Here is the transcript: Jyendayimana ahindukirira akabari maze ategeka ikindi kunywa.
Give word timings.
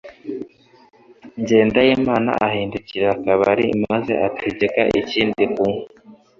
Jyendayimana 1.45 2.31
ahindukirira 2.47 3.09
akabari 3.17 3.65
maze 3.85 4.13
ategeka 4.27 4.79
ikindi 4.99 5.43
kunywa. 5.53 5.83